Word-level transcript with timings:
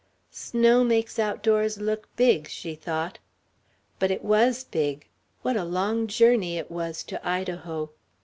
Snow 0.31 0.83
makes 0.83 1.19
outdoors 1.19 1.77
look 1.79 2.07
big, 2.15 2.49
she 2.49 2.73
thought. 2.73 3.19
But 3.99 4.09
it 4.09 4.23
was 4.23 4.63
big 4.63 5.05
what 5.43 5.55
a 5.55 5.63
long 5.63 6.07
journey 6.07 6.57
it 6.57 6.71
was 6.71 7.03
to 7.03 7.23
Idaho. 7.23 7.91